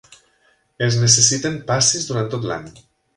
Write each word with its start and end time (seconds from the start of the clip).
Es 0.85 0.97
necessiten 1.01 1.59
passis 1.67 2.07
durant 2.09 2.33
tot 2.33 2.49
l'any. 2.53 2.67